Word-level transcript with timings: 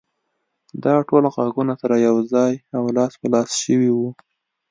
دا 0.83 0.95
ټول 1.07 1.23
غږونه 1.33 1.73
سره 1.81 1.95
يو 2.07 2.15
ځای 2.33 2.53
او 2.77 2.83
لاس 2.97 3.13
په 3.21 3.27
لاس 3.33 3.49
شوي 3.63 3.91
وو. 3.93 4.09